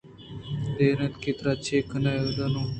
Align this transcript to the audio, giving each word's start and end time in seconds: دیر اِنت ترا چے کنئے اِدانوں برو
دیر 0.75 0.99
اِنت 1.03 1.23
ترا 1.37 1.53
چے 1.65 1.77
کنئے 1.89 2.13
اِدانوں 2.25 2.63
برو 2.65 2.69